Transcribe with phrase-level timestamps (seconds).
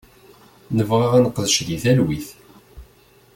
[0.77, 2.27] Nebɣa ad neqdec di talwit.